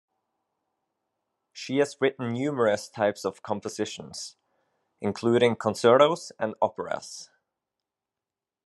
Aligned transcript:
She 1.53 1.77
has 1.77 1.95
written 2.01 2.33
numerous 2.33 2.89
types 2.89 3.23
of 3.23 3.43
compositions, 3.43 4.35
including 4.99 5.55
concertos 5.55 6.31
and 6.39 6.55
operas. 6.59 7.29